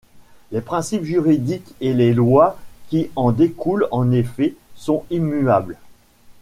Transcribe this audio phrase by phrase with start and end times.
[0.51, 2.57] Les principes juridiques et les lois
[2.89, 5.77] qui en découlent, en effet, sont immuables.